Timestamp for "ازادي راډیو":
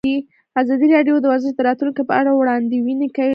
0.61-1.15